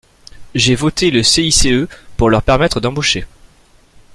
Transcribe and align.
J’ai 0.55 0.73
voté 0.73 1.11
le 1.11 1.21
CICE 1.21 1.85
pour 2.17 2.31
leur 2.31 2.41
permettre 2.41 2.79
d’embaucher. 2.81 3.27